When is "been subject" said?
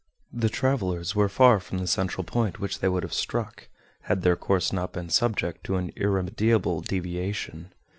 4.93-5.63